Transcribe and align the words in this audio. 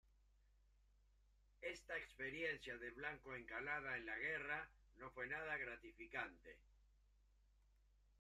Esta 1.61 1.95
experiencia 1.95 2.75
de 2.79 2.89
Blanco 2.89 3.35
Encalada 3.35 3.95
en 3.97 4.07
la 4.07 4.17
guerra 4.17 4.67
no 4.97 5.11
fue 5.11 5.27
nada 5.27 5.55
gratificante. 5.59 6.57